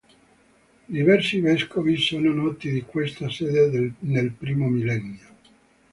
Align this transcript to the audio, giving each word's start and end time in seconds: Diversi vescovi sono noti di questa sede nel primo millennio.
Diversi 0.89 1.41
vescovi 1.41 1.95
sono 1.95 2.31
noti 2.33 2.71
di 2.71 2.81
questa 2.81 3.29
sede 3.29 3.93
nel 3.99 4.31
primo 4.31 4.65
millennio. 4.67 5.27